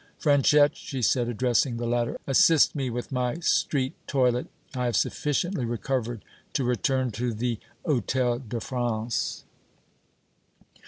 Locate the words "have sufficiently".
4.85-5.63